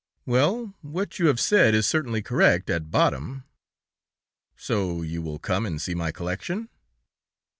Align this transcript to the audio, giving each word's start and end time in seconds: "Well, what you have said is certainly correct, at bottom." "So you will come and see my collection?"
"Well, 0.25 0.73
what 0.81 1.19
you 1.19 1.27
have 1.27 1.39
said 1.39 1.75
is 1.75 1.85
certainly 1.87 2.23
correct, 2.23 2.71
at 2.71 2.89
bottom." 2.89 3.43
"So 4.55 5.03
you 5.03 5.21
will 5.21 5.37
come 5.37 5.63
and 5.63 5.79
see 5.79 5.93
my 5.93 6.11
collection?" 6.11 6.69